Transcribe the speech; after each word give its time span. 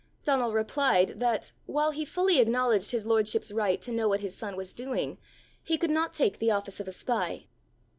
Donal 0.23 0.51
replied 0.51 1.19
that, 1.19 1.51
while 1.67 1.91
he 1.91 2.05
fully 2.05 2.39
acknowledged 2.39 2.89
his 2.89 3.05
lordship's 3.05 3.51
right 3.51 3.79
to 3.83 3.91
know 3.91 4.09
what 4.09 4.21
his 4.21 4.35
son 4.35 4.55
was 4.57 4.73
doing, 4.73 5.19
he 5.61 5.77
could 5.77 5.91
not 5.91 6.11
take 6.11 6.39
the 6.39 6.49
office 6.49 6.79
of 6.79 6.87
a 6.87 6.91
spy. 6.91 7.45